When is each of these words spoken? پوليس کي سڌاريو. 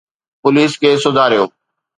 پوليس 0.41 0.73
کي 0.81 0.89
سڌاريو. 1.03 1.45